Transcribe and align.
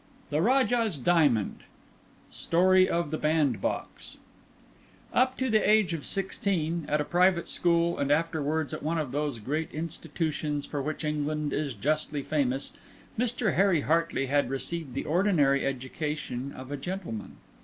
THE 0.31 0.41
RAJAH'S 0.41 0.97
DIAMOND 0.97 1.57
STORY 2.31 2.89
OF 2.89 3.11
THE 3.11 3.19
BANDBOX 3.19 4.17
Up 5.13 5.37
to 5.37 5.47
the 5.47 5.61
age 5.69 5.93
of 5.93 6.07
sixteen, 6.07 6.85
at 6.89 6.99
a 6.99 7.05
private 7.05 7.47
school 7.47 7.99
and 7.99 8.09
afterwards 8.11 8.73
at 8.73 8.81
one 8.81 8.97
of 8.97 9.11
those 9.11 9.37
great 9.37 9.69
institutions 9.71 10.65
for 10.65 10.81
which 10.81 11.03
England 11.03 11.53
is 11.53 11.75
justly 11.75 12.23
famous, 12.23 12.73
Mr. 13.15 13.53
Harry 13.53 13.81
Hartley 13.81 14.25
had 14.25 14.49
received 14.49 14.95
the 14.95 15.05
ordinary 15.05 15.63
education 15.63 16.51
of 16.51 16.71
a 16.71 16.77
gentleman. 16.77 17.37